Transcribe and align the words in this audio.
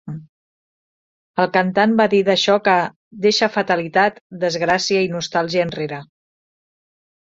El 1.43 1.49
cantant 1.57 1.93
va 2.01 2.09
dir 2.15 2.23
d'això 2.31 2.57
que 2.69 2.79
"deixa 3.29 3.53
fatalitat, 3.61 4.21
desgràcia 4.49 5.09
i 5.09 5.17
nostàlgia 5.17 5.71
enrere. 5.71 6.05